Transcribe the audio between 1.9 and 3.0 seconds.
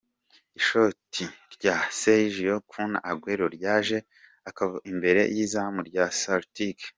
Sergio Kun